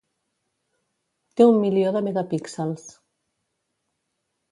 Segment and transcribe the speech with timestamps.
[1.41, 2.87] Té un milió de megapíxels.